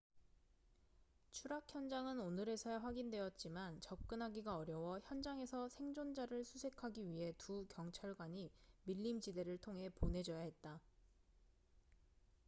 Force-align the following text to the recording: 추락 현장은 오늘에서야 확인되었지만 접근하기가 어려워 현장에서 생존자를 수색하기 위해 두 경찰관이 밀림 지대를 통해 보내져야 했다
추락 1.31 1.71
현장은 1.71 2.19
오늘에서야 2.21 2.79
확인되었지만 2.79 3.81
접근하기가 3.81 4.57
어려워 4.57 4.97
현장에서 4.99 5.69
생존자를 5.69 6.43
수색하기 6.43 7.07
위해 7.07 7.35
두 7.37 7.67
경찰관이 7.69 8.49
밀림 8.85 9.21
지대를 9.21 9.59
통해 9.59 9.89
보내져야 9.89 10.39
했다 10.39 10.81